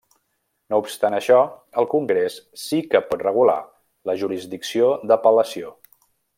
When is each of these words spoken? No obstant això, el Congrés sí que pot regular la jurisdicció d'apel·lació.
No 0.73 0.77
obstant 0.83 1.15
això, 1.17 1.41
el 1.83 1.87
Congrés 1.91 2.39
sí 2.63 2.81
que 2.95 3.03
pot 3.11 3.21
regular 3.27 3.59
la 4.11 4.19
jurisdicció 4.25 4.93
d'apel·lació. 5.13 5.75